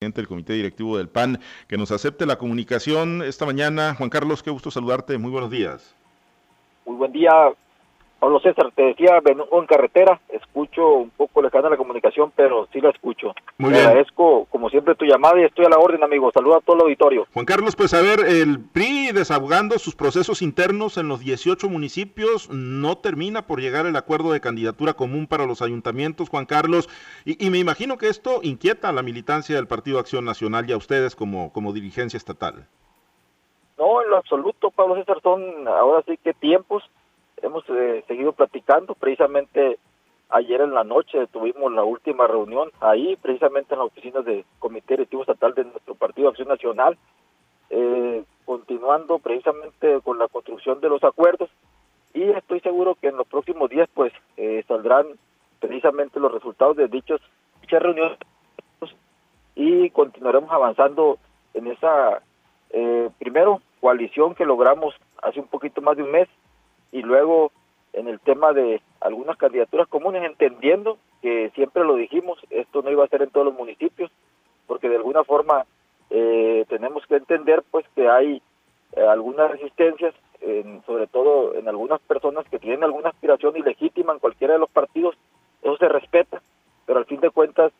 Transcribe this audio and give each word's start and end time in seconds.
del 0.00 0.28
Comité 0.28 0.54
Directivo 0.54 0.96
del 0.96 1.10
PAN, 1.10 1.38
que 1.68 1.76
nos 1.76 1.90
acepte 1.90 2.24
la 2.24 2.36
comunicación 2.36 3.20
esta 3.20 3.44
mañana. 3.44 3.94
Juan 3.94 4.08
Carlos, 4.08 4.42
qué 4.42 4.50
gusto 4.50 4.70
saludarte. 4.70 5.18
Muy 5.18 5.30
buenos 5.30 5.50
días. 5.50 5.94
Muy 6.86 6.96
buen 6.96 7.12
día, 7.12 7.30
Pablo 8.20 8.38
César, 8.40 8.70
te 8.74 8.82
decía, 8.82 9.18
vengo 9.24 9.48
en 9.52 9.66
carretera, 9.66 10.20
escucho 10.28 10.86
un 10.88 11.10
poco 11.10 11.40
lejana 11.40 11.70
la 11.70 11.78
comunicación, 11.78 12.30
pero 12.36 12.68
sí 12.70 12.80
la 12.80 12.90
escucho. 12.90 13.34
Muy 13.56 13.70
Te 13.70 13.76
bien. 13.76 13.88
agradezco, 13.88 14.44
como 14.50 14.68
siempre, 14.68 14.94
tu 14.94 15.06
llamada 15.06 15.40
y 15.40 15.44
estoy 15.44 15.64
a 15.64 15.70
la 15.70 15.78
orden, 15.78 16.04
amigo. 16.04 16.30
Saluda 16.32 16.58
a 16.58 16.60
todo 16.60 16.76
el 16.76 16.82
auditorio. 16.82 17.26
Juan 17.32 17.46
Carlos, 17.46 17.76
pues 17.76 17.94
a 17.94 18.02
ver, 18.02 18.20
el 18.20 18.60
PRI 18.60 19.12
desahogando 19.12 19.78
sus 19.78 19.96
procesos 19.96 20.42
internos 20.42 20.98
en 20.98 21.08
los 21.08 21.20
18 21.20 21.70
municipios, 21.70 22.50
no 22.50 22.98
termina 22.98 23.46
por 23.46 23.60
llegar 23.60 23.86
el 23.86 23.96
acuerdo 23.96 24.32
de 24.32 24.40
candidatura 24.42 24.92
común 24.92 25.26
para 25.26 25.46
los 25.46 25.62
ayuntamientos, 25.62 26.28
Juan 26.28 26.44
Carlos, 26.44 26.90
y, 27.24 27.44
y 27.44 27.48
me 27.48 27.58
imagino 27.58 27.96
que 27.96 28.08
esto 28.08 28.40
inquieta 28.42 28.90
a 28.90 28.92
la 28.92 29.02
militancia 29.02 29.56
del 29.56 29.66
Partido 29.66 29.98
Acción 29.98 30.26
Nacional 30.26 30.68
y 30.68 30.72
a 30.72 30.76
ustedes 30.76 31.16
como, 31.16 31.52
como 31.54 31.72
dirigencia 31.72 32.18
estatal. 32.18 32.66
No, 33.78 34.02
en 34.02 34.10
lo 34.10 34.18
absoluto, 34.18 34.70
Pablo 34.70 34.96
César, 34.96 35.16
son 35.22 35.66
ahora 35.66 36.02
sí 36.06 36.18
que 36.22 36.34
tiempos. 36.34 36.82
Seguido 38.20 38.32
platicando, 38.34 38.94
precisamente 38.94 39.78
ayer 40.28 40.60
en 40.60 40.74
la 40.74 40.84
noche 40.84 41.26
tuvimos 41.28 41.72
la 41.72 41.84
última 41.84 42.26
reunión 42.26 42.70
ahí, 42.78 43.16
precisamente 43.16 43.72
en 43.72 43.78
la 43.78 43.86
oficina 43.86 44.20
del 44.20 44.44
Comité 44.58 44.92
Directivo 44.92 45.22
Estatal 45.22 45.54
de 45.54 45.64
nuestro 45.64 45.94
Partido 45.94 46.28
Acción 46.28 46.48
Nacional, 46.48 46.98
eh, 47.70 48.22
continuando 48.44 49.20
precisamente 49.20 50.02
con 50.04 50.18
la 50.18 50.28
construcción 50.28 50.82
de 50.82 50.90
los 50.90 51.02
acuerdos. 51.02 51.48
Y 52.12 52.24
estoy 52.24 52.60
seguro 52.60 52.94
que 52.94 53.08
en 53.08 53.16
los 53.16 53.26
próximos 53.26 53.70
días 53.70 53.88
pues 53.94 54.12
eh, 54.36 54.62
saldrán 54.68 55.06
precisamente 55.58 56.20
los 56.20 56.30
resultados 56.30 56.76
de 56.76 56.88
dichos 56.88 57.22
dichas 57.62 57.80
reuniones 57.80 58.18
y 59.54 59.88
continuaremos 59.88 60.50
avanzando 60.52 61.16
en 61.54 61.68
esa 61.68 62.20
eh, 62.68 63.08
primero 63.18 63.62
coalición 63.80 64.34
que 64.34 64.44
logramos 64.44 64.94
hace 65.22 65.40
un 65.40 65.48
poquito 65.48 65.80
más 65.80 65.96
de 65.96 66.02
un 66.02 66.10
mes 66.10 66.28
y 66.92 67.00
luego 67.00 67.50
en 67.92 68.08
el 68.08 68.20
tema 68.20 68.52
de 68.52 68.80
algunas 69.00 69.36
candidaturas 69.36 69.88
comunes 69.88 70.22
entendiendo 70.24 70.98
que 71.22 71.50
siempre 71.54 71.84
lo 71.84 71.96
dijimos 71.96 72.38
esto 72.50 72.82
no 72.82 72.90
iba 72.90 73.04
a 73.04 73.08
ser 73.08 73.22
en 73.22 73.30
todos 73.30 73.46
los 73.46 73.54
municipios 73.54 74.10
porque 74.66 74.88
de 74.88 74.96
alguna 74.96 75.24
forma 75.24 75.66
eh, 76.10 76.64
tenemos 76.68 77.06
que 77.06 77.16
entender 77.16 77.62
pues 77.70 77.84
que 77.94 78.08
hay 78.08 78.42
eh, 78.96 79.02
algunas 79.02 79.50
resistencias 79.50 80.14
en- 80.40 80.82
sobre 80.86 81.06
todo 81.06 81.54
en 81.54 81.68
algunas 81.68 82.00
personas 82.00 82.46
que 82.48 82.58
tienen 82.58 82.82
alguna 82.84 83.10
aspiración 83.10 83.56
ilegítima 83.56 84.12
en 84.12 84.18
cualquiera 84.18 84.54
de 84.54 84.60
los 84.60 84.70
partidos 84.70 85.16
eso 85.62 85.76
se 85.76 85.88
respeta 85.88 86.40
pero 86.86 86.98
al 86.98 87.04
fin 87.06 87.20
de 87.20 87.30
cuentas 87.30 87.72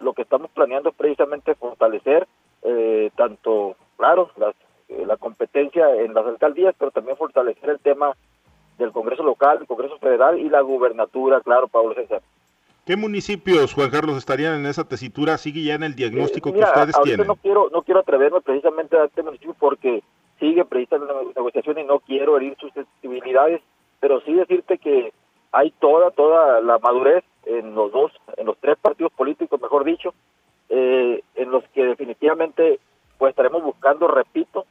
lo 0.00 0.12
que 0.12 0.22
estamos 0.22 0.50
planeando 0.50 0.90
es 0.90 0.94
precisamente 0.96 1.54
fortalecer 1.56 2.26
eh, 2.62 3.10
tanto, 3.16 3.76
claro, 3.96 4.30
las, 4.36 4.54
eh, 4.88 5.04
la 5.06 5.16
competencia 5.16 5.94
en 5.96 6.12
las 6.14 6.26
alcaldías, 6.26 6.74
pero 6.78 6.90
también 6.90 7.16
fortalecer 7.16 7.70
el 7.70 7.78
tema 7.80 8.14
del 8.78 8.92
Congreso 8.92 9.22
local, 9.22 9.58
el 9.60 9.66
Congreso 9.66 9.98
federal 9.98 10.38
y 10.38 10.48
la 10.48 10.60
gubernatura, 10.60 11.40
claro, 11.40 11.68
Pablo 11.68 11.94
César. 11.94 12.22
¿Qué 12.86 12.96
municipios, 12.96 13.74
Juan 13.74 13.90
Carlos, 13.90 14.16
estarían 14.16 14.54
en 14.54 14.66
esa 14.66 14.84
tesitura? 14.88 15.36
Sigue 15.36 15.62
ya 15.62 15.74
en 15.74 15.82
el 15.82 15.94
diagnóstico 15.94 16.48
Eh, 16.48 16.52
que 16.52 16.58
mira, 16.58 16.68
ustedes 16.68 16.94
ahorita 16.94 17.02
tienen. 17.16 17.26
no 17.26 17.36
quiero, 17.36 17.68
no 17.70 17.82
quiero 17.82 18.00
atreverme 18.00 18.40
precisamente 18.40 18.96
a 18.96 19.04
este 19.04 19.22
municipio 19.22 19.54
porque 19.58 20.02
sigue 20.40 20.64
precisamente 20.64 21.12
la 21.12 21.22
negociación 21.36 21.78
y 21.78 21.84
no 21.84 21.98
quiero 22.00 22.36
herir 22.38 22.56
susceptibilidades, 22.58 23.60
pero 24.00 24.20
sí 24.22 24.32
decirte 24.32 24.78
que 24.78 25.12
hay 25.52 25.70
toda, 25.80 26.10
toda 26.12 26.60
la 26.62 26.78
madurez 26.78 27.24
en 27.44 27.74
los 27.74 27.92
dos, 27.92 28.12
en 28.36 28.46
los 28.46 28.56
tres 28.58 28.78
partidos 28.80 29.12
políticos, 29.12 29.60
mejor 29.60 29.84
dicho, 29.84 30.14
eh, 30.70 31.22
en 31.34 31.50
los 31.50 31.64
que 31.74 31.84
definitivamente 31.84 32.78
pues 33.18 33.30
estaremos 33.30 33.62
buscando, 33.62 34.06
repito, 34.08 34.64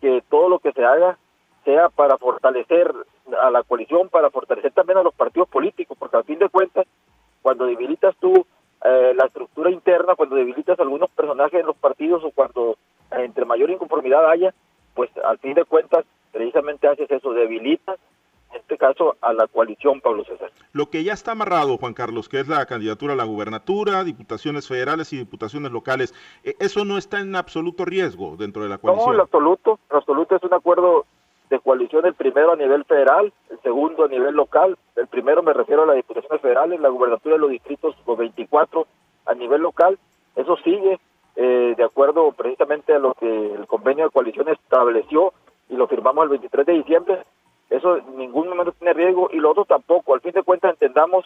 que 0.00 0.22
todo 0.28 0.48
lo 0.48 0.58
que 0.58 0.72
se 0.72 0.84
haga 0.84 1.18
sea 1.64 1.88
para 1.88 2.16
fortalecer 2.18 2.92
a 3.40 3.50
la 3.50 3.62
coalición, 3.62 4.08
para 4.08 4.30
fortalecer 4.30 4.72
también 4.72 4.98
a 4.98 5.02
los 5.02 5.14
partidos 5.14 5.48
políticos, 5.48 5.96
porque 5.98 6.16
al 6.16 6.24
fin 6.24 6.38
de 6.38 6.48
cuentas, 6.48 6.86
cuando 7.42 7.66
debilitas 7.66 8.14
tú 8.20 8.46
eh, 8.84 9.12
la 9.14 9.26
estructura 9.26 9.70
interna, 9.70 10.14
cuando 10.14 10.36
debilitas 10.36 10.78
algunos 10.80 11.10
personajes 11.10 11.60
en 11.60 11.66
los 11.66 11.76
partidos 11.76 12.24
o 12.24 12.30
cuando 12.30 12.76
eh, 13.12 13.24
entre 13.24 13.44
mayor 13.44 13.70
inconformidad 13.70 14.28
haya, 14.30 14.54
pues 14.94 15.10
al 15.24 15.38
fin 15.38 15.54
de 15.54 15.64
cuentas 15.64 16.04
precisamente 16.32 16.88
haces 16.88 17.10
eso, 17.10 17.32
debilitas 17.32 17.98
en 18.52 18.56
este 18.56 18.76
caso 18.78 19.16
a 19.20 19.32
la 19.32 19.46
coalición 19.46 20.00
Pablo 20.00 20.24
César. 20.24 20.50
Lo 20.72 20.90
que 20.90 21.04
ya 21.04 21.12
está 21.12 21.32
amarrado, 21.32 21.76
Juan 21.78 21.94
Carlos, 21.94 22.28
que 22.28 22.40
es 22.40 22.48
la 22.48 22.66
candidatura 22.66 23.12
a 23.12 23.16
la 23.16 23.24
gubernatura, 23.24 24.02
diputaciones 24.02 24.66
federales 24.66 25.12
y 25.12 25.18
diputaciones 25.18 25.70
locales, 25.70 26.14
eh, 26.42 26.54
eso 26.58 26.84
no 26.84 26.98
está 26.98 27.20
en 27.20 27.36
absoluto 27.36 27.84
riesgo 27.84 28.36
dentro 28.36 28.62
de 28.64 28.68
la 28.70 28.76
No, 28.76 28.80
coalición. 28.80 29.10
en 29.12 29.16
lo 29.18 29.22
absoluto, 29.24 29.78
en 29.90 29.96
absoluto 29.98 30.34
es 30.36 30.42
un 30.42 30.54
acuerdo 30.54 31.04
de 31.50 31.58
coalición, 31.60 32.06
el 32.06 32.14
primero 32.14 32.52
a 32.52 32.56
nivel 32.56 32.84
federal, 32.84 33.32
el 33.50 33.58
segundo 33.60 34.04
a 34.04 34.08
nivel 34.08 34.34
local, 34.34 34.78
el 34.96 35.08
primero 35.08 35.42
me 35.42 35.52
refiero 35.52 35.82
a 35.82 35.86
las 35.86 35.96
diputaciones 35.96 36.40
federales, 36.40 36.80
la 36.80 36.88
gubernatura 36.88 37.34
de 37.34 37.40
los 37.40 37.50
distritos, 37.50 37.94
los 38.06 38.16
24 38.16 38.86
a 39.26 39.34
nivel 39.34 39.60
local, 39.62 39.98
eso 40.36 40.56
sigue 40.58 40.98
eh, 41.36 41.74
de 41.76 41.84
acuerdo 41.84 42.32
precisamente 42.32 42.94
a 42.94 42.98
lo 42.98 43.14
que 43.14 43.54
el 43.54 43.66
convenio 43.66 44.04
de 44.04 44.10
coalición 44.10 44.48
estableció 44.48 45.32
y 45.68 45.76
lo 45.76 45.86
firmamos 45.88 46.22
el 46.24 46.30
23 46.30 46.66
de 46.66 46.72
diciembre, 46.72 47.18
eso 47.68 47.96
en 47.98 48.16
ningún 48.16 48.48
momento 48.48 48.72
tiene 48.72 48.92
riesgo. 48.94 49.28
Y 49.32 49.36
lo 49.36 49.50
otro 49.52 49.64
tampoco, 49.64 50.14
al 50.14 50.20
fin 50.20 50.32
de 50.32 50.42
cuentas 50.42 50.72
entendamos 50.72 51.24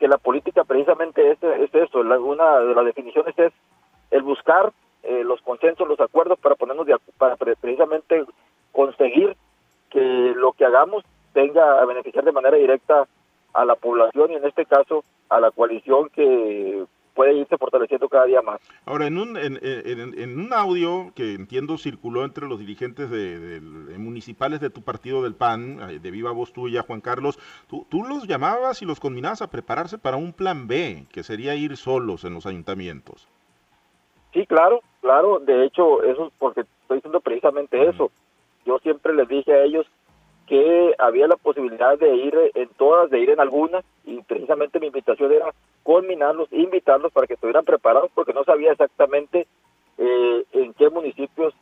que 0.00 0.08
la 0.08 0.18
política 0.18 0.64
precisamente 0.64 1.30
es, 1.30 1.42
es 1.42 1.72
eso, 1.74 2.02
la- 2.02 2.18
una 2.18 2.58
de 2.60 2.74
las 2.74 2.84
definiciones 2.84 3.38
es 3.38 3.52
el 4.10 4.22
buscar 4.22 4.72
eh, 5.04 5.22
los 5.24 5.40
consensos, 5.42 5.86
los 5.86 6.00
acuerdos 6.00 6.38
para 6.40 6.56
ponernos 6.56 6.86
de, 6.86 6.96
para 7.18 7.36
pre- 7.36 7.54
precisamente 7.56 8.24
conseguir 8.72 9.36
que 9.94 10.34
lo 10.36 10.52
que 10.52 10.66
hagamos 10.66 11.02
venga 11.34 11.80
a 11.80 11.84
beneficiar 11.86 12.24
de 12.24 12.32
manera 12.32 12.56
directa 12.58 13.06
a 13.54 13.64
la 13.64 13.76
población 13.76 14.32
y 14.32 14.34
en 14.34 14.44
este 14.44 14.66
caso 14.66 15.02
a 15.30 15.40
la 15.40 15.50
coalición 15.52 16.08
que 16.10 16.84
puede 17.14 17.32
irse 17.34 17.56
fortaleciendo 17.56 18.08
cada 18.08 18.24
día 18.24 18.42
más. 18.42 18.60
Ahora, 18.86 19.06
en 19.06 19.16
un, 19.18 19.36
en, 19.36 19.56
en- 19.62 20.18
en 20.18 20.40
un 20.40 20.52
audio 20.52 21.12
que 21.14 21.34
entiendo 21.34 21.78
circuló 21.78 22.24
entre 22.24 22.48
los 22.48 22.58
dirigentes 22.58 23.08
de, 23.08 23.38
de- 23.38 23.60
de 23.60 23.98
municipales 23.98 24.58
de 24.60 24.68
tu 24.70 24.82
partido 24.82 25.22
del 25.22 25.36
PAN, 25.36 25.78
eh, 25.88 25.98
de 26.00 26.10
viva 26.10 26.32
voz 26.32 26.52
tuya, 26.52 26.82
Juan 26.82 27.00
Carlos, 27.00 27.38
tú, 27.68 27.86
tú 27.88 28.02
los 28.02 28.26
llamabas 28.26 28.82
y 28.82 28.84
los 28.84 28.98
combinabas 28.98 29.42
a 29.42 29.50
prepararse 29.50 29.96
para 29.96 30.16
un 30.16 30.32
plan 30.32 30.66
B, 30.66 31.06
que 31.12 31.22
sería 31.22 31.54
ir 31.54 31.76
solos 31.76 32.24
en 32.24 32.34
los 32.34 32.46
ayuntamientos. 32.46 33.28
Sí, 34.32 34.44
claro, 34.46 34.80
claro, 35.00 35.38
de 35.38 35.64
hecho 35.66 36.02
eso 36.02 36.26
es 36.26 36.32
porque 36.40 36.62
estoy 36.62 36.96
diciendo 36.96 37.20
precisamente 37.20 37.80
eso. 37.88 38.10
Yo 38.64 38.78
siempre 38.78 39.14
les 39.14 39.28
dije 39.28 39.52
a 39.52 39.62
ellos 39.62 39.86
que 40.46 40.94
había 40.98 41.26
la 41.26 41.36
posibilidad 41.36 41.98
de 41.98 42.14
ir 42.14 42.34
en 42.54 42.68
todas, 42.76 43.10
de 43.10 43.18
ir 43.20 43.30
en 43.30 43.40
algunas, 43.40 43.84
y 44.04 44.20
precisamente 44.22 44.78
mi 44.78 44.88
invitación 44.88 45.32
era 45.32 45.54
culminarlos, 45.82 46.52
invitarlos 46.52 47.12
para 47.12 47.26
que 47.26 47.34
estuvieran 47.34 47.64
preparados, 47.64 48.10
porque 48.14 48.34
no 48.34 48.44
sabía 48.44 48.72
exactamente 48.72 49.46
eh, 49.98 50.44
en 50.52 50.74
qué 50.74 50.90
municipios 50.90 51.54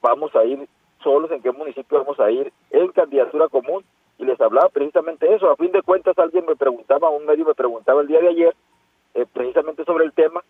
vamos 0.00 0.34
a 0.34 0.44
ir 0.44 0.66
solos, 1.02 1.30
en 1.30 1.42
qué 1.42 1.52
municipio 1.52 1.98
vamos 1.98 2.18
a 2.18 2.30
ir 2.30 2.52
en 2.70 2.88
candidatura 2.92 3.48
común, 3.48 3.84
y 4.18 4.24
les 4.24 4.40
hablaba 4.40 4.68
precisamente 4.68 5.32
eso. 5.34 5.50
A 5.50 5.56
fin 5.56 5.72
de 5.72 5.82
cuentas, 5.82 6.18
alguien 6.18 6.44
me 6.46 6.56
preguntaba, 6.56 7.10
un 7.10 7.26
medio 7.26 7.44
me 7.44 7.54
preguntaba 7.54 8.02
el 8.02 8.06
día 8.06 8.20
de 8.20 8.28
ayer, 8.28 8.54
eh, 9.14 9.26
precisamente 9.30 9.84
sobre 9.84 10.04
el 10.04 10.12
tema, 10.12 10.42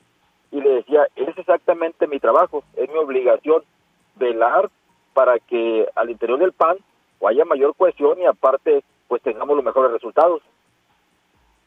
y 0.53 0.61
le 0.61 0.71
decía, 0.71 1.07
es 1.17 1.37
exactamente 1.39 2.07
mi 2.07 2.19
trabajo, 2.19 2.65
es 2.77 2.89
mi 2.89 2.97
obligación 2.97 3.63
velar 4.17 4.71
para 5.13 5.39
que 5.39 5.87
al 5.95 6.11
interior 6.11 6.39
del 6.39 6.53
PAN 6.53 6.77
haya 7.27 7.45
mayor 7.45 7.75
cohesión 7.77 8.21
y 8.21 8.27
aparte 8.27 8.83
pues 9.09 9.23
tengamos 9.23 9.57
los 9.57 9.65
mejores 9.65 9.93
resultados. 9.93 10.43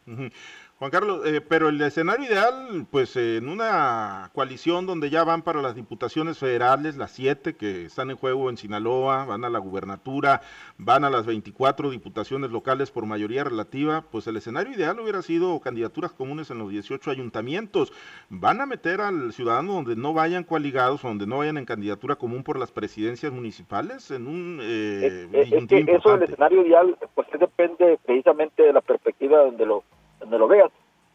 Ujú. 0.06 0.30
Juan 0.80 0.90
Carlos, 0.90 1.24
eh, 1.24 1.40
pero 1.40 1.68
el 1.68 1.80
escenario 1.80 2.26
ideal, 2.26 2.84
pues 2.90 3.14
eh, 3.16 3.36
en 3.36 3.48
una 3.48 4.30
coalición 4.34 4.86
donde 4.86 5.08
ya 5.08 5.22
van 5.22 5.42
para 5.42 5.62
las 5.62 5.76
diputaciones 5.76 6.38
federales, 6.38 6.96
las 6.96 7.12
siete 7.12 7.54
que 7.54 7.84
están 7.84 8.10
en 8.10 8.16
juego 8.16 8.50
en 8.50 8.56
Sinaloa, 8.56 9.24
van 9.24 9.44
a 9.44 9.50
la 9.50 9.60
gubernatura, 9.60 10.40
van 10.76 11.04
a 11.04 11.10
las 11.10 11.26
24 11.26 11.90
diputaciones 11.90 12.50
locales 12.50 12.90
por 12.90 13.06
mayoría 13.06 13.44
relativa, 13.44 14.02
pues 14.10 14.26
el 14.26 14.36
escenario 14.36 14.72
ideal 14.72 14.98
hubiera 14.98 15.22
sido 15.22 15.60
candidaturas 15.60 16.12
comunes 16.12 16.50
en 16.50 16.58
los 16.58 16.70
18 16.70 17.08
ayuntamientos. 17.08 17.92
¿Van 18.28 18.60
a 18.60 18.66
meter 18.66 19.00
al 19.00 19.32
ciudadano 19.32 19.74
donde 19.74 19.94
no 19.94 20.12
vayan 20.12 20.42
coaligados, 20.42 21.02
donde 21.02 21.28
no 21.28 21.38
vayan 21.38 21.56
en 21.56 21.66
candidatura 21.66 22.16
común 22.16 22.42
por 22.42 22.58
las 22.58 22.72
presidencias 22.72 23.32
municipales 23.32 24.10
en 24.10 24.26
un 24.26 24.58
eh, 24.60 25.06
es, 25.06 25.12
es 25.12 25.50
disyuntivo 25.50 25.86
que 25.86 25.94
eso 25.94 26.12
del 26.14 26.24
escenario 26.24 26.66
ideal 26.66 26.98
pues 27.14 27.28
es 27.32 27.38
depende 27.38 27.98
precisamente 28.04 28.62
de 28.62 28.72
la 28.72 28.80
perspectiva 28.80 29.38
donde 29.38 29.66
lo 29.66 29.84
donde 30.24 30.38
lo 30.38 30.48
veas, 30.48 30.70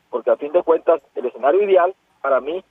porque 0.09 0.31
a 0.31 0.37
fin 0.37 0.51
de 0.51 0.63
cuentas 0.63 1.01
el 1.15 1.25
escenario 1.25 1.63
ideal 1.63 1.93
para 2.21 2.39
mí 2.39 2.63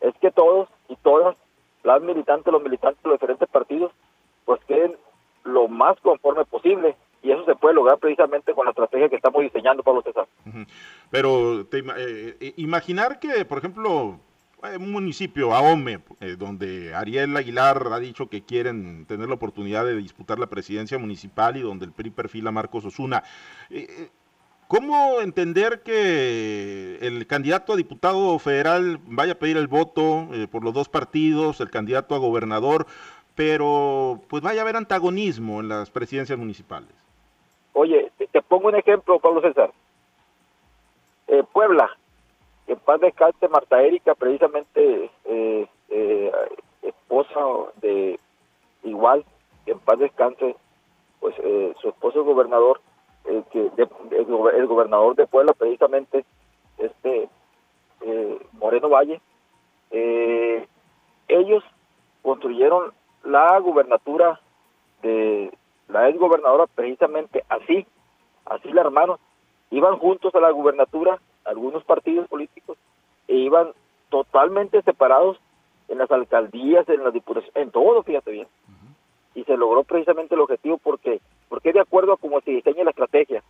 es 0.00 0.14
que 0.20 0.30
todos 0.30 0.68
y 0.88 0.96
todas 0.96 1.36
las 1.82 2.00
militantes, 2.00 2.52
los 2.52 2.62
militantes 2.62 3.02
de 3.02 3.10
los 3.10 3.20
diferentes 3.20 3.48
partidos 3.48 3.92
pues 4.44 4.64
queden 4.64 4.96
lo 5.44 5.68
más 5.68 5.98
conforme 6.00 6.44
posible 6.44 6.96
y 7.22 7.30
eso 7.30 7.44
se 7.44 7.54
puede 7.54 7.74
lograr 7.74 7.98
precisamente 7.98 8.54
con 8.54 8.64
la 8.64 8.70
estrategia 8.70 9.08
que 9.08 9.16
estamos 9.16 9.42
diseñando 9.42 9.82
Pablo 9.82 10.02
César. 10.02 10.26
Pero 11.10 11.66
te 11.66 11.78
eh, 11.78 12.36
eh, 12.40 12.54
imaginar 12.56 13.18
que, 13.20 13.44
por 13.44 13.58
ejemplo, 13.58 14.18
un 14.62 14.92
municipio, 14.92 15.54
Ahome, 15.54 16.00
eh, 16.20 16.36
donde 16.38 16.94
Ariel 16.94 17.36
Aguilar 17.36 17.88
ha 17.92 17.98
dicho 17.98 18.28
que 18.28 18.42
quieren 18.42 19.06
tener 19.06 19.28
la 19.28 19.34
oportunidad 19.34 19.84
de 19.84 19.96
disputar 19.96 20.38
la 20.38 20.48
presidencia 20.48 20.98
municipal 20.98 21.56
y 21.56 21.60
donde 21.60 21.86
el 21.86 21.92
PRI 21.92 22.10
perfila 22.10 22.50
a 22.50 22.52
Marcos 22.52 22.84
Osuna. 22.84 23.22
Eh, 23.70 24.08
¿Cómo 24.70 25.20
entender 25.20 25.82
que 25.82 26.98
el 27.00 27.26
candidato 27.26 27.72
a 27.72 27.76
diputado 27.76 28.38
federal 28.38 29.00
vaya 29.04 29.32
a 29.32 29.34
pedir 29.34 29.56
el 29.56 29.66
voto 29.66 30.28
eh, 30.32 30.46
por 30.46 30.62
los 30.62 30.72
dos 30.72 30.88
partidos, 30.88 31.60
el 31.60 31.70
candidato 31.70 32.14
a 32.14 32.18
gobernador, 32.18 32.86
pero 33.34 34.20
pues 34.28 34.44
vaya 34.44 34.60
a 34.60 34.62
haber 34.62 34.76
antagonismo 34.76 35.58
en 35.58 35.68
las 35.68 35.90
presidencias 35.90 36.38
municipales? 36.38 36.88
Oye, 37.72 38.12
te 38.30 38.42
pongo 38.42 38.68
un 38.68 38.76
ejemplo, 38.76 39.18
Pablo 39.18 39.40
César. 39.40 39.72
Eh, 41.26 41.42
Puebla, 41.52 41.90
en 42.68 42.78
paz 42.78 43.00
descanse 43.00 43.48
Marta 43.48 43.82
Erika, 43.82 44.14
precisamente 44.14 45.10
eh, 45.24 45.68
esposa 46.82 47.40
de 47.82 48.20
igual, 48.84 49.24
en 49.66 49.80
paz 49.80 49.98
descanse, 49.98 50.54
pues 51.18 51.34
su 51.82 51.88
esposo 51.88 52.20
es 52.20 52.24
gobernador, 52.24 52.80
gobernador 54.80 55.14
de 55.14 55.26
Puebla 55.26 55.52
precisamente 55.52 56.24
este 56.78 57.28
eh, 58.00 58.38
Moreno 58.52 58.88
Valle 58.88 59.20
eh, 59.90 60.66
ellos 61.28 61.62
construyeron 62.22 62.92
la 63.24 63.58
gubernatura 63.58 64.40
de 65.02 65.52
la 65.88 66.08
ex 66.08 66.18
gobernadora 66.18 66.66
precisamente 66.66 67.44
así 67.48 67.86
así 68.46 68.72
la 68.72 68.80
armaron. 68.80 69.18
Iban 69.70 69.98
juntos 69.98 70.34
a 70.34 70.40
la 70.40 70.50
gubernatura 70.50 71.20
algunos 71.44 71.84
partidos 71.84 72.26
políticos 72.28 72.78
e 73.28 73.36
iban 73.36 73.72
totalmente 74.08 74.82
separados 74.82 75.38
en 75.88 75.98
las 75.98 76.10
alcaldías 76.10 76.88
en 76.88 77.04
las 77.04 77.12
diputaciones 77.12 77.56
en 77.56 77.70
todo 77.70 78.02
fíjate 78.02 78.30
bien. 78.30 78.48
Y 79.34 79.44
se 79.44 79.56
logró 79.56 79.84
precisamente 79.84 80.34
el 80.34 80.40
objetivo 80.40 80.78
porque 80.78 81.20
porque 81.48 81.72
de 81.72 81.80
acuerdo 81.80 82.14
a 82.14 82.16
cómo 82.16 82.40
se 82.40 82.52
diseña 82.52 82.84
la 82.84 82.90
estrategia. 82.90 83.42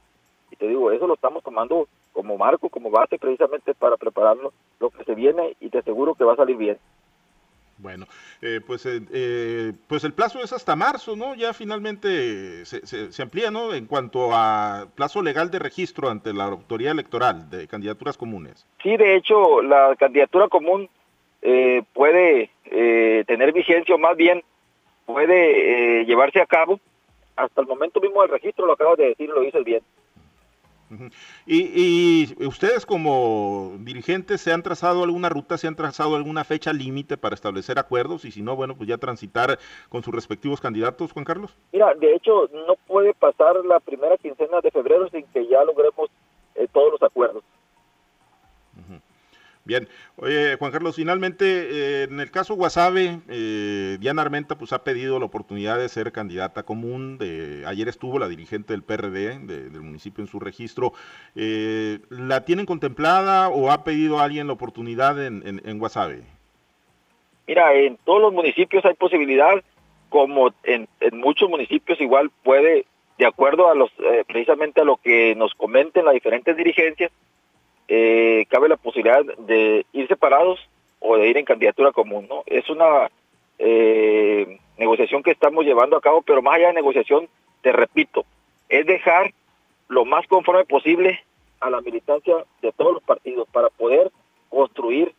Te 0.60 0.68
digo, 0.68 0.92
eso 0.92 1.06
lo 1.06 1.14
estamos 1.14 1.42
tomando 1.42 1.88
como 2.12 2.36
marco, 2.36 2.68
como 2.68 2.90
base 2.90 3.18
precisamente 3.18 3.72
para 3.72 3.96
prepararnos 3.96 4.52
lo 4.78 4.90
que 4.90 5.02
se 5.04 5.14
viene 5.14 5.56
y 5.58 5.70
te 5.70 5.78
aseguro 5.78 6.14
que 6.14 6.24
va 6.24 6.34
a 6.34 6.36
salir 6.36 6.58
bien. 6.58 6.76
Bueno, 7.78 8.04
eh, 8.42 8.60
pues, 8.66 8.84
eh, 8.84 9.00
eh, 9.10 9.72
pues 9.88 10.04
el 10.04 10.12
plazo 10.12 10.42
es 10.42 10.52
hasta 10.52 10.76
marzo, 10.76 11.16
¿no? 11.16 11.34
Ya 11.34 11.54
finalmente 11.54 12.66
se, 12.66 12.86
se, 12.86 13.22
amplía, 13.22 13.50
¿no? 13.50 13.72
En 13.72 13.86
cuanto 13.86 14.34
a 14.34 14.88
plazo 14.94 15.22
legal 15.22 15.50
de 15.50 15.60
registro 15.60 16.10
ante 16.10 16.34
la 16.34 16.44
autoridad 16.44 16.92
electoral 16.92 17.48
de 17.48 17.66
candidaturas 17.66 18.18
comunes. 18.18 18.66
Sí, 18.82 18.98
de 18.98 19.16
hecho, 19.16 19.62
la 19.62 19.96
candidatura 19.98 20.48
común 20.48 20.90
puede 21.94 22.50
tener 23.24 23.52
vigencia 23.54 23.94
o 23.94 23.98
más 23.98 24.14
bien 24.14 24.44
puede 25.06 26.04
llevarse 26.04 26.42
a 26.42 26.46
cabo 26.46 26.78
hasta 27.34 27.62
el 27.62 27.66
momento 27.66 27.98
mismo 27.98 28.20
del 28.20 28.30
registro, 28.30 28.66
lo 28.66 28.74
acabo 28.74 28.94
de 28.96 29.08
decir, 29.08 29.30
lo 29.30 29.42
hice 29.42 29.60
bien. 29.60 29.80
¿Y, 31.46 32.34
¿Y, 32.36 32.46
ustedes 32.46 32.84
como 32.84 33.76
dirigentes 33.80 34.40
se 34.40 34.52
han 34.52 34.62
trazado 34.62 35.04
alguna 35.04 35.28
ruta, 35.28 35.56
se 35.56 35.68
han 35.68 35.76
trazado 35.76 36.16
alguna 36.16 36.44
fecha 36.44 36.72
límite 36.72 37.16
para 37.16 37.34
establecer 37.34 37.78
acuerdos 37.78 38.24
y 38.24 38.30
si 38.30 38.42
no, 38.42 38.56
bueno, 38.56 38.76
pues 38.76 38.88
ya 38.88 38.98
transitar 38.98 39.58
con 39.88 40.02
sus 40.02 40.14
respectivos 40.14 40.60
candidatos, 40.60 41.12
Juan 41.12 41.24
Carlos? 41.24 41.56
Mira, 41.72 41.94
de 41.94 42.14
hecho 42.14 42.48
no 42.52 42.74
puede 42.86 43.14
pasar 43.14 43.64
la 43.64 43.80
primera 43.80 44.16
quincena 44.16 44.60
de 44.60 44.70
febrero 44.70 45.08
sin 45.10 45.24
que 45.28 45.46
ya 45.46 45.64
logremos 45.64 46.09
Bien, 49.70 49.86
oye 50.16 50.56
Juan 50.56 50.72
Carlos, 50.72 50.96
finalmente 50.96 51.44
eh, 51.46 52.02
en 52.10 52.18
el 52.18 52.32
caso 52.32 52.56
Guasave, 52.56 53.20
eh, 53.28 53.98
Diana 54.00 54.22
Armenta 54.22 54.58
pues 54.58 54.72
ha 54.72 54.82
pedido 54.82 55.20
la 55.20 55.26
oportunidad 55.26 55.78
de 55.78 55.88
ser 55.88 56.10
candidata 56.10 56.64
común. 56.64 57.18
De, 57.18 57.62
ayer 57.68 57.86
estuvo 57.86 58.18
la 58.18 58.26
dirigente 58.26 58.72
del 58.72 58.82
PRD 58.82 59.38
del 59.38 59.80
municipio 59.80 60.24
en 60.24 60.28
su 60.28 60.40
registro. 60.40 60.92
Eh, 61.36 62.00
¿La 62.08 62.44
tienen 62.44 62.66
contemplada 62.66 63.48
o 63.48 63.70
ha 63.70 63.84
pedido 63.84 64.18
alguien 64.18 64.48
la 64.48 64.54
oportunidad 64.54 65.24
en, 65.24 65.44
en? 65.46 65.80
Mira, 67.46 67.72
en 67.72 67.96
todos 67.98 68.22
los 68.22 68.32
municipios 68.32 68.84
hay 68.84 68.94
posibilidad, 68.94 69.62
como 70.08 70.52
en, 70.64 70.88
en 70.98 71.20
muchos 71.20 71.48
municipios 71.48 72.00
igual 72.00 72.32
puede, 72.42 72.86
de 73.18 73.26
acuerdo 73.26 73.70
a 73.70 73.76
los 73.76 73.92
precisamente 74.26 74.80
a 74.80 74.84
lo 74.84 74.96
que 74.96 75.36
nos 75.36 75.54
comenten 75.54 76.06
las 76.06 76.14
diferentes 76.14 76.56
dirigencias, 76.56 77.12
eh, 77.92 78.46
cabe 78.48 78.68
la 78.68 78.76
posibilidad 78.76 79.24
de 79.24 79.84
ir 79.92 80.06
separados 80.06 80.60
o 81.00 81.16
de 81.16 81.28
ir 81.28 81.36
en 81.36 81.44
candidatura 81.44 81.90
común. 81.90 82.26
¿no? 82.28 82.44
Es 82.46 82.70
una 82.70 83.10
eh, 83.58 84.58
negociación 84.78 85.24
que 85.24 85.32
estamos 85.32 85.64
llevando 85.64 85.96
a 85.96 86.00
cabo, 86.00 86.22
pero 86.22 86.40
más 86.40 86.54
allá 86.54 86.68
de 86.68 86.74
negociación, 86.74 87.28
te 87.62 87.72
repito, 87.72 88.24
es 88.68 88.86
dejar 88.86 89.32
lo 89.88 90.04
más 90.04 90.24
conforme 90.28 90.64
posible 90.64 91.20
a 91.58 91.68
la 91.68 91.80
militancia 91.80 92.36
de 92.62 92.70
todos 92.70 92.94
los 92.94 93.02
partidos 93.02 93.48
para 93.48 93.70
poder 93.70 94.12
construir 94.48 95.12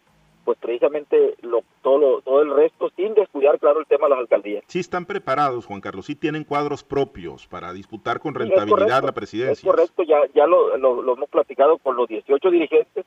pues 0.51 0.59
precisamente 0.59 1.35
lo, 1.43 1.61
todo, 1.81 2.21
todo 2.23 2.41
el 2.41 2.53
resto 2.53 2.89
sin 2.97 3.13
descuidar, 3.13 3.57
claro, 3.57 3.79
el 3.79 3.85
tema 3.85 4.07
de 4.07 4.09
las 4.09 4.19
alcaldías. 4.19 4.65
Sí 4.67 4.79
están 4.79 5.05
preparados, 5.05 5.65
Juan 5.65 5.79
Carlos, 5.79 6.07
sí 6.07 6.13
tienen 6.13 6.43
cuadros 6.43 6.83
propios 6.83 7.47
para 7.47 7.71
disputar 7.71 8.19
con 8.19 8.35
rentabilidad 8.35 9.01
la 9.01 9.13
presidencia. 9.13 9.53
Es 9.53 9.61
correcto, 9.61 10.03
ya, 10.03 10.19
ya 10.35 10.45
lo, 10.47 10.75
lo, 10.75 11.13
hemos 11.13 11.29
platicado 11.29 11.77
con 11.77 11.95
los 11.95 12.09
18 12.09 12.51
dirigentes 12.51 13.05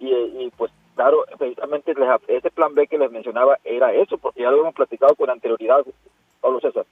y, 0.00 0.08
y 0.12 0.52
pues 0.56 0.72
claro, 0.96 1.24
precisamente 1.38 1.94
ese 2.26 2.50
plan 2.50 2.74
B 2.74 2.88
que 2.88 2.98
les 2.98 3.12
mencionaba 3.12 3.56
era 3.62 3.92
eso, 3.92 4.18
porque 4.18 4.42
ya 4.42 4.50
lo 4.50 4.62
hemos 4.62 4.74
platicado 4.74 5.14
con 5.14 5.30
anterioridad, 5.30 5.84
Pablo 6.40 6.58
César. 6.58 6.86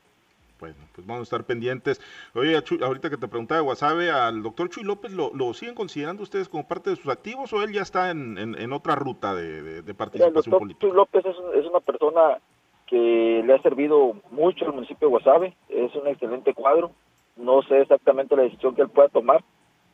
Bueno, 0.63 0.77
pues 0.95 1.05
vamos 1.05 1.23
a 1.23 1.23
estar 1.25 1.43
pendientes. 1.43 2.01
Oye, 2.37 2.55
ahorita 2.55 3.11
que 3.11 3.17
te 3.17 3.27
preguntaba 3.27 3.59
de 3.59 3.65
Guasave, 3.65 4.13
¿al 4.13 4.45
doctor 4.45 4.69
Chuy 4.69 4.85
López 4.85 5.11
lo, 5.11 5.55
siguen 5.55 5.75
considerando 5.75 6.23
ustedes 6.23 6.49
como 6.49 6.69
parte 6.69 6.91
de 6.91 6.95
sus 6.95 7.11
activos 7.11 7.53
o 7.53 7.65
él 7.65 7.73
ya 7.73 7.83
está 7.83 8.13
en, 8.13 8.39
en, 8.39 8.73
otra 8.73 8.95
ruta 8.95 9.35
de, 9.35 9.83
de, 9.83 9.95
participación 9.95 10.61
política? 10.61 10.87
Chuy 10.87 10.95
López 10.95 11.27
es, 11.27 11.37
es, 11.57 11.67
una 11.67 11.81
persona 11.81 12.39
que 12.87 13.43
le 13.45 13.53
ha 13.53 13.61
servido 13.61 14.15
mucho 14.31 14.65
al 14.65 14.75
municipio 14.75 15.09
de 15.09 15.11
Guasave, 15.11 15.57
es 15.69 15.93
un 15.97 16.07
excelente 16.07 16.55
cuadro, 16.55 16.93
no 17.35 17.63
sé 17.63 17.81
exactamente 17.81 18.37
la 18.37 18.45
decisión 18.45 18.77
que 18.77 18.83
él 18.83 18.89
pueda 18.89 19.09
tomar, 19.09 19.43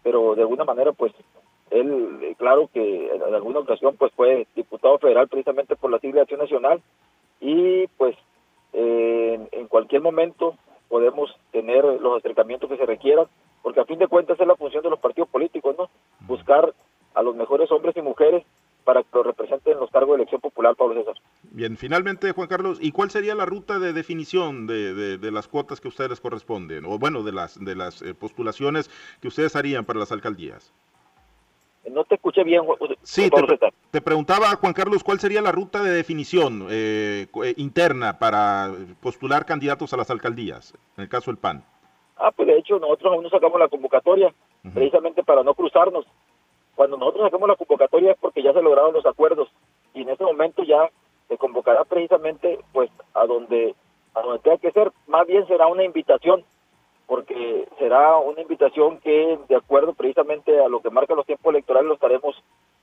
pero 0.02 0.34
de 0.34 0.42
alguna 0.42 0.64
manera 0.64 0.92
pues 0.92 1.14
él, 1.70 2.36
claro 2.36 2.68
que 2.74 3.06
en 3.06 3.34
alguna 3.34 3.60
ocasión 3.60 3.96
pues 3.96 4.12
fue 4.12 4.46
diputado 4.54 4.98
federal 4.98 5.28
precisamente 5.28 5.76
por 5.76 5.90
la 5.90 5.98
sigla 5.98 6.16
de 6.16 6.22
Acción 6.24 6.40
Nacional 6.40 6.82
y 7.40 7.86
pues 7.96 8.14
en 8.72 9.66
cualquier 9.68 10.02
momento 10.02 10.54
podemos 10.88 11.30
tener 11.52 11.84
los 11.84 12.18
acercamientos 12.18 12.68
que 12.68 12.76
se 12.76 12.86
requieran, 12.86 13.26
porque 13.62 13.80
a 13.80 13.84
fin 13.84 13.98
de 13.98 14.08
cuentas 14.08 14.40
es 14.40 14.46
la 14.46 14.56
función 14.56 14.82
de 14.82 14.90
los 14.90 14.98
partidos 14.98 15.28
políticos, 15.28 15.76
¿no? 15.78 15.90
Buscar 16.26 16.72
a 17.14 17.22
los 17.22 17.36
mejores 17.36 17.70
hombres 17.70 17.96
y 17.96 18.02
mujeres 18.02 18.44
para 18.84 19.02
que 19.02 19.08
los 19.12 19.26
representen 19.26 19.74
en 19.74 19.80
los 19.80 19.90
cargos 19.90 20.16
de 20.16 20.22
elección 20.22 20.40
popular, 20.40 20.74
Pablo 20.74 20.94
César. 20.94 21.14
Bien, 21.42 21.76
finalmente, 21.76 22.32
Juan 22.32 22.48
Carlos, 22.48 22.78
¿y 22.80 22.92
cuál 22.92 23.10
sería 23.10 23.34
la 23.34 23.44
ruta 23.44 23.78
de 23.78 23.92
definición 23.92 24.66
de, 24.66 25.18
de, 25.18 25.30
las 25.30 25.46
cuotas 25.46 25.80
que 25.80 25.88
a 25.88 25.90
ustedes 25.90 26.10
les 26.10 26.20
corresponden? 26.20 26.84
O 26.86 26.98
bueno, 26.98 27.22
de 27.22 27.32
las, 27.32 27.62
de 27.62 27.74
las 27.74 28.00
eh, 28.00 28.14
postulaciones 28.14 28.90
que 29.20 29.28
ustedes 29.28 29.56
harían 29.56 29.84
para 29.84 29.98
las 29.98 30.12
alcaldías. 30.12 30.72
No 31.90 32.04
te 32.04 32.17
bien, 32.44 32.62
Sí, 33.02 33.30
te, 33.90 34.00
preguntaba, 34.00 34.48
Juan 34.56 34.72
Carlos, 34.72 35.02
¿cuál 35.04 35.18
sería 35.18 35.40
la 35.40 35.52
ruta 35.52 35.82
de 35.82 35.90
definición 35.90 36.66
eh, 36.70 37.26
eh, 37.44 37.54
interna 37.56 38.18
para 38.18 38.70
postular 39.00 39.46
candidatos 39.46 39.92
a 39.92 39.96
las 39.96 40.10
alcaldías, 40.10 40.74
en 40.96 41.04
el 41.04 41.08
caso 41.08 41.30
del 41.30 41.38
PAN? 41.38 41.64
Ah, 42.16 42.30
pues 42.34 42.48
de 42.48 42.58
hecho 42.58 42.78
nosotros 42.78 43.12
aún 43.12 43.22
no 43.22 43.30
sacamos 43.30 43.58
la 43.58 43.68
convocatoria, 43.68 44.34
precisamente 44.74 45.22
para 45.22 45.42
no 45.42 45.54
cruzarnos. 45.54 46.04
Cuando 46.74 46.96
nosotros 46.96 47.24
sacamos 47.24 47.48
la 47.48 47.56
convocatoria 47.56 48.12
es 48.12 48.18
porque 48.20 48.42
ya 48.42 48.52
se 48.52 48.62
lograron 48.62 48.92
los 48.92 49.06
acuerdos 49.06 49.48
y 49.94 50.02
en 50.02 50.10
ese 50.10 50.24
momento 50.24 50.62
ya 50.62 50.90
se 51.28 51.36
convocará 51.36 51.84
precisamente 51.84 52.58
pues 52.72 52.90
a 53.14 53.26
donde 53.26 53.74
a 54.14 54.22
donde 54.22 54.38
tenga 54.40 54.58
que 54.58 54.72
ser, 54.72 54.92
más 55.06 55.26
bien 55.26 55.46
será 55.46 55.66
una 55.66 55.84
invitación 55.84 56.44
porque 57.08 57.66
será 57.78 58.18
una 58.18 58.42
invitación 58.42 58.98
que, 58.98 59.38
de 59.48 59.56
acuerdo 59.56 59.94
precisamente 59.94 60.60
a 60.62 60.68
lo 60.68 60.80
que 60.80 60.90
marcan 60.90 61.16
los 61.16 61.24
tiempos 61.24 61.50
electorales, 61.50 61.88
lo 61.88 61.94
estaremos 61.94 62.36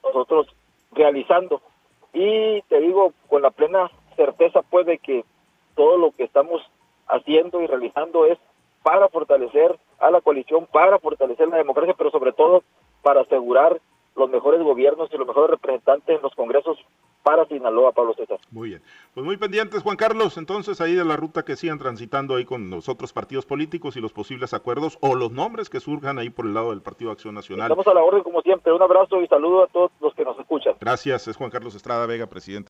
nosotros 0.03 0.48
realizando. 0.91 1.62
Y 2.12 2.63
te 2.63 2.82
digo 2.82 3.13
con 3.29 3.44
la 3.44 3.51
plena 3.51 3.91
certeza, 4.15 4.63
pues, 4.63 4.88
de 4.88 4.98
que 4.98 5.24
todo 5.75 5.98
lo 6.00 6.12
que 6.12 6.24
estamos 6.24 6.63
haciendo 7.08 7.62
y 7.62 7.67
realizando 7.67 8.25
es 8.25 8.39
para 8.82 9.10
fortalecer 9.10 9.77
a 10.00 10.10
la 10.10 10.22
coalición, 10.22 10.65
para 10.65 10.98
fortalecer 10.98 11.48
la 11.48 11.58
democracia, 11.58 11.94
pero 11.96 12.10
sobre 12.10 12.34
todo 12.34 12.63
para 13.03 13.22
asegurar 13.22 13.79
los 14.15 14.29
mejores 14.32 14.62
gobiernos 14.63 15.13
y 15.13 15.17
los 15.17 15.27
mejores 15.27 15.51
representantes 15.51 16.15
en 16.15 16.24
los 16.24 16.34
congresos 16.34 16.79
para 17.25 17.46
Sinaloa. 17.48 17.91
Pablo 17.91 18.13
César. 18.13 18.38
Muy 18.51 18.70
bien. 18.70 18.82
Pues 19.15 19.25
muy 19.25 19.36
pendientes, 19.36 19.82
Juan 19.82 19.98
Carlos, 19.98 20.38
entonces 20.38 20.79
ahí 20.79 20.94
de 20.94 21.03
la 21.03 21.17
ruta 21.17 21.44
que 21.44 21.55
sigan 21.55 21.79
transitando 21.79 22.36
ahí 22.36 22.46
con 22.46 22.70
los 22.70 22.88
otros 22.88 23.13
partidos 23.13 23.46
políticos 23.48 23.98
y 23.98 24.01
los 24.01 24.13
posibles 24.13 24.53
acuerdos 24.53 25.00
o 25.01 25.15
los 25.15 25.32
nombres 25.32 25.70
que 25.70 25.79
surjan 25.79 26.20
ahí 26.20 26.29
por 26.29 26.46
el 26.46 26.53
lado 26.53 26.70
del 26.70 26.82
Partido 26.82 27.12
Acción 27.12 27.34
Nacional. 27.34 27.72
Estamos 27.72 27.88
a 27.88 27.94
la 27.96 28.03
orden 28.03 28.22
como 28.22 28.41
siempre. 28.41 28.72
Un 28.72 28.82
abrazo 28.82 29.22
y 29.22 29.27
saludo 29.27 29.63
a 29.63 29.67
todos 29.67 29.91
los 30.01 30.13
que 30.13 30.24
nos 30.24 30.38
escuchan. 30.38 30.75
Gracias, 30.79 31.27
es 31.27 31.36
Juan 31.36 31.50
Carlos 31.50 31.74
Estrada 31.74 32.05
Vega, 32.05 32.27
presidente. 32.27 32.63